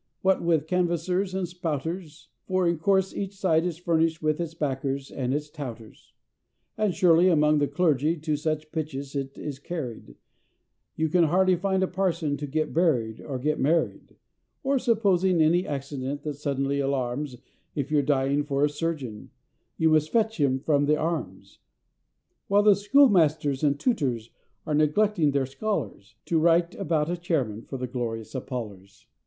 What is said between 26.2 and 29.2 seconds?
To write about a Chairman for the Glorious Apollers.